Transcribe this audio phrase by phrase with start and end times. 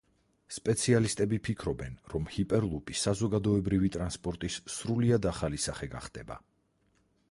[0.55, 6.45] სპეციალისტები ფიქრობენ, რომ ჰიპერლუპი საზოგადოებრივი ტრანსპორტის სრულიად ახალი სახე გახდება.